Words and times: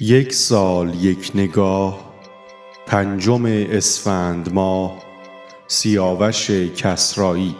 یک 0.00 0.32
سال 0.32 1.04
یک 1.04 1.30
نگاه 1.34 2.14
پنجم 2.86 3.44
اسفند 3.46 4.52
ماه 4.52 5.02
سیاوش 5.66 6.50
کسرایی. 6.50 7.54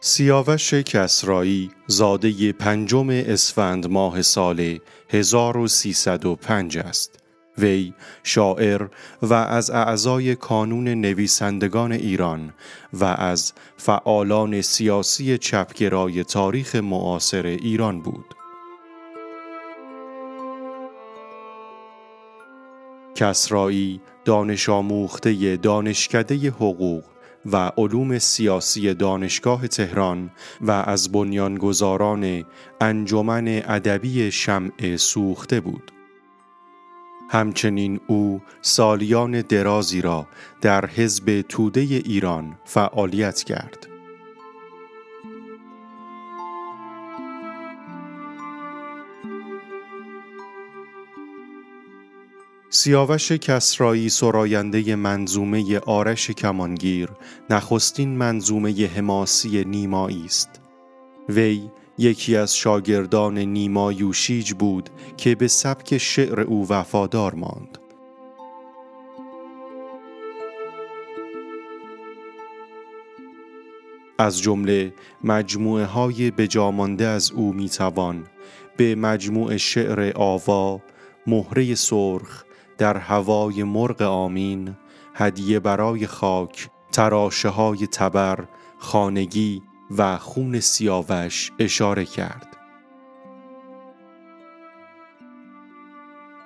سیاوش 0.00 0.74
کسرایی 0.74 1.70
زاده 1.86 2.52
پنجم 2.52 3.08
اسفند 3.10 3.86
ماه 3.86 4.22
سال 4.22 4.78
1305 5.10 6.78
است. 6.78 7.21
وی 7.58 7.94
شاعر 8.22 8.86
و 9.22 9.34
از 9.34 9.70
اعضای 9.70 10.36
کانون 10.36 10.88
نویسندگان 10.88 11.92
ایران 11.92 12.52
و 12.92 13.04
از 13.04 13.52
فعالان 13.76 14.60
سیاسی 14.60 15.38
چپگرای 15.38 16.24
تاریخ 16.24 16.76
معاصر 16.76 17.46
ایران 17.46 18.00
بود. 18.00 18.34
کسرایی 23.14 24.00
دانش 24.24 24.68
آموخته 24.68 25.56
دانشکده 25.56 26.50
حقوق 26.50 27.04
و 27.46 27.70
علوم 27.78 28.18
سیاسی 28.18 28.94
دانشگاه 28.94 29.68
تهران 29.68 30.30
و 30.60 30.70
از 30.70 31.12
بنیانگذاران 31.12 32.44
انجمن 32.80 33.48
ادبی 33.48 34.30
شمع 34.30 34.96
سوخته 34.96 35.60
بود. 35.60 35.92
همچنین 37.28 38.00
او 38.06 38.40
سالیان 38.62 39.40
درازی 39.40 40.02
را 40.02 40.26
در 40.60 40.86
حزب 40.86 41.44
توده 41.48 41.80
ایران 41.80 42.56
فعالیت 42.64 43.42
کرد. 43.42 43.88
سیاوش 52.74 53.32
کسرایی 53.32 54.08
سراینده 54.08 54.96
منظومه 54.96 55.78
آرش 55.78 56.30
کمانگیر 56.30 57.08
نخستین 57.50 58.08
منظومه 58.08 58.86
حماسی 58.86 59.64
نیمایی 59.64 60.24
است 60.24 60.60
وی 61.28 61.70
یکی 62.02 62.36
از 62.36 62.56
شاگردان 62.56 63.38
نیما 63.38 63.92
یوشیج 63.92 64.52
بود 64.52 64.90
که 65.16 65.34
به 65.34 65.48
سبک 65.48 65.98
شعر 65.98 66.40
او 66.40 66.66
وفادار 66.68 67.34
ماند. 67.34 67.78
از 74.18 74.40
جمله 74.40 74.94
مجموعه 75.24 75.84
های 75.84 76.30
بجامانده 76.30 77.06
از 77.06 77.30
او 77.30 77.52
می‌توان 77.52 78.26
به 78.76 78.94
مجموع 78.94 79.56
شعر 79.56 80.12
آوا، 80.16 80.80
مهره 81.26 81.74
سرخ، 81.74 82.44
در 82.78 82.96
هوای 82.96 83.62
مرغ 83.62 84.02
آمین 84.02 84.76
هدیه 85.14 85.60
برای 85.60 86.06
خاک 86.06 86.68
تراشه 86.92 87.48
های 87.48 87.86
تبر 87.86 88.44
خانگی 88.78 89.62
و 89.98 90.18
خون 90.18 90.60
سیاوش 90.60 91.52
اشاره 91.58 92.04
کرد 92.04 92.56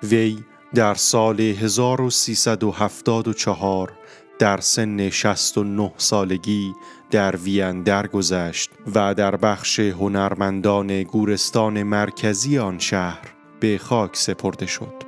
وی 0.03 0.37
در 0.75 0.93
سال 0.93 1.39
1374 1.39 3.93
در 4.39 4.59
سن 4.59 5.09
69 5.09 5.93
سالگی 5.97 6.73
در 7.11 7.35
وین 7.35 7.83
درگذشت 7.83 8.69
و 8.95 9.13
در 9.13 9.35
بخش 9.35 9.79
هنرمندان 9.79 11.03
گورستان 11.03 11.83
مرکزی 11.83 12.57
آن 12.57 12.79
شهر 12.79 13.33
به 13.59 13.77
خاک 13.77 14.15
سپرده 14.15 14.65
شد. 14.65 15.06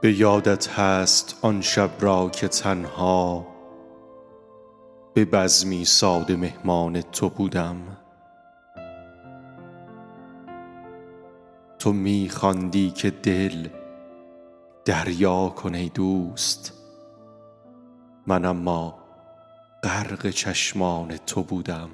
به 0.00 0.12
یادت 0.12 0.68
هست 0.68 1.38
آن 1.42 1.60
شب 1.60 1.90
را 2.00 2.30
که 2.30 2.48
تنها 2.48 3.46
به 5.14 5.24
بزمی 5.24 5.84
ساده 5.84 6.36
مهمان 6.36 7.00
تو 7.00 7.28
بودم. 7.28 7.76
تو 11.78 11.92
می 11.92 12.28
خواندی 12.32 12.90
که 12.90 13.10
دل 13.10 13.68
دریا 14.84 15.48
کن 15.48 15.74
ای 15.74 15.88
دوست. 15.88 16.72
من 18.26 18.44
اما 18.44 18.98
غرق 19.82 20.30
چشمان 20.30 21.16
تو 21.16 21.42
بودم. 21.42 21.90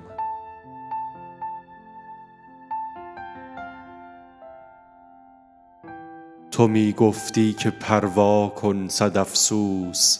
تو 6.56 6.68
می 6.68 6.92
گفتی 6.92 7.52
که 7.52 7.70
پروا 7.70 8.48
کن 8.48 8.88
صد 8.88 9.16
افسوس 9.16 10.18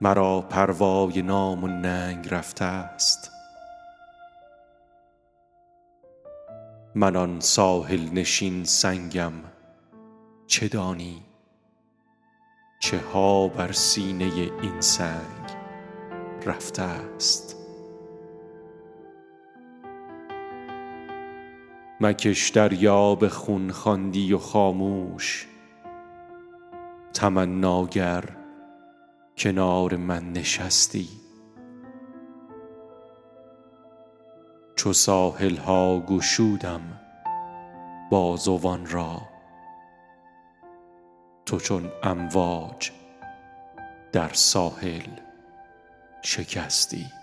مرا 0.00 0.40
پروای 0.40 1.22
نام 1.22 1.64
و 1.64 1.66
ننگ 1.66 2.28
رفته 2.34 2.64
است. 2.64 3.30
من 6.94 7.16
آن 7.16 7.40
ساحل 7.40 8.08
نشین 8.12 8.64
سنگم. 8.64 9.32
چه 10.46 10.68
دانی؟ 10.68 11.22
چه 12.80 12.98
ها 12.98 13.48
بر 13.48 13.72
سینه 13.72 14.24
این 14.62 14.80
سنگ 14.80 15.50
رفته 16.46 16.82
است. 16.82 17.61
مکش 22.02 22.50
دریا 22.50 23.14
به 23.14 23.28
خون 23.28 23.70
خواندی 23.70 24.32
و 24.32 24.38
خاموش. 24.38 25.48
تمناگر 27.14 28.24
کنار 29.36 29.96
من 29.96 30.32
نشستی. 30.32 31.08
چو 34.76 34.92
ساحل 34.92 35.56
ها 35.56 36.00
گشودم 36.00 37.00
بازوان 38.10 38.86
را. 38.86 39.22
تو 41.46 41.58
چون 41.58 41.90
امواج 42.02 42.90
در 44.12 44.32
ساحل 44.32 45.10
شکستی. 46.22 47.21